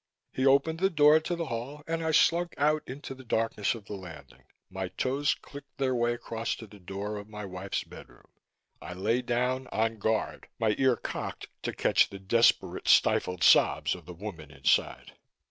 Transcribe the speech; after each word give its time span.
He 0.31 0.47
opened 0.47 0.79
the 0.79 0.89
door 0.89 1.19
to 1.19 1.35
the 1.35 1.45
hall 1.45 1.83
and 1.85 2.03
I 2.03 2.09
slunk 2.09 2.55
out 2.57 2.81
into 2.87 3.13
the 3.13 3.23
darkness 3.23 3.75
of 3.75 3.85
the 3.85 3.93
landing. 3.93 4.45
My 4.67 4.87
toes 4.87 5.35
clicked 5.35 5.77
their 5.77 5.93
way 5.93 6.15
across 6.15 6.55
to 6.55 6.65
the 6.65 6.79
door 6.79 7.17
of 7.17 7.29
my 7.29 7.45
wife's 7.45 7.83
bedroom. 7.83 8.25
I 8.81 8.93
lay 8.93 9.21
down, 9.21 9.67
on 9.67 9.99
guard, 9.99 10.47
my 10.57 10.73
ear 10.79 10.95
cocked 10.95 11.49
to 11.61 11.71
catch 11.71 12.09
the 12.09 12.17
desperate 12.17 12.87
stifled 12.87 13.43
sobs 13.43 13.93
of 13.93 14.07
the 14.07 14.15
woman 14.15 14.49
inside. 14.49 15.13